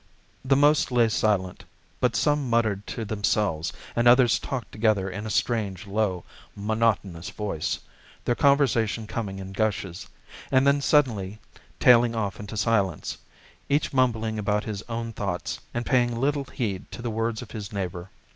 The 0.43 0.55
most 0.55 0.91
lay 0.91 1.09
silent, 1.09 1.63
but 1.99 2.15
some 2.15 2.49
muttered 2.49 2.87
to 2.87 3.05
themselves, 3.05 3.71
and 3.95 4.07
others 4.07 4.39
talked 4.39 4.71
together 4.71 5.07
in 5.07 5.27
a 5.27 5.29
strange, 5.29 5.85
low, 5.85 6.23
monotonous 6.55 7.29
voice, 7.29 7.77
their 8.25 8.33
conversation 8.33 9.05
coming 9.05 9.37
in 9.37 9.51
gushes, 9.53 10.07
and 10.49 10.65
then 10.65 10.81
suddenly 10.81 11.37
tailing 11.79 12.15
off 12.15 12.39
into 12.39 12.57
silence, 12.57 13.19
each 13.69 13.93
mumbling 13.93 14.39
out 14.49 14.63
his 14.63 14.81
own 14.89 15.13
thoughts 15.13 15.59
and 15.71 15.85
paying 15.85 16.19
little 16.19 16.45
heed 16.45 16.91
to 16.93 17.03
the 17.03 17.11
words 17.11 17.43
of 17.43 17.51
his 17.51 17.71
neighbour. 17.71 18.09